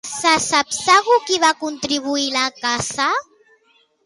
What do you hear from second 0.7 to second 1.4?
segur qui